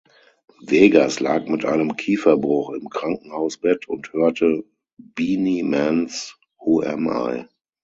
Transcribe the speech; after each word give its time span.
Vegas 0.65 1.19
lag 1.21 1.45
mit 1.47 1.63
einem 1.63 1.95
Kieferbruch 1.95 2.71
im 2.71 2.89
Krankenhausbett 2.89 3.87
und 3.87 4.11
hörte 4.13 4.63
Beenie 4.97 5.61
Mans 5.61 6.39
"Who 6.57 6.81
Am 6.81 7.05
I". 7.05 7.45